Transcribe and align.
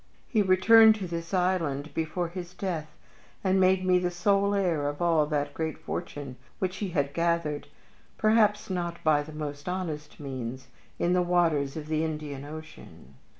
He 0.27 0.41
returned 0.41 0.95
to 0.95 1.05
this 1.07 1.31
island 1.31 1.93
before 1.93 2.29
his 2.29 2.55
death, 2.55 2.89
and 3.43 3.59
made 3.59 3.85
me 3.85 3.99
the 3.99 4.09
sole 4.09 4.55
heir 4.55 4.89
of 4.89 4.99
all 4.99 5.27
that 5.27 5.53
great 5.53 5.77
fortune 5.77 6.37
which 6.57 6.77
he 6.77 6.87
had 6.89 7.13
gathered 7.13 7.67
perhaps 8.17 8.71
not 8.71 8.97
by 9.03 9.21
the 9.21 9.31
most 9.31 9.69
honest 9.69 10.19
means 10.19 10.69
in 10.97 11.13
the 11.13 11.21
waters 11.21 11.77
of 11.77 11.85
the 11.85 12.03
Indian 12.03 12.45
Ocean. 12.45 13.13